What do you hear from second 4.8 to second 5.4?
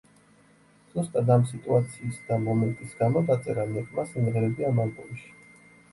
ალბომში.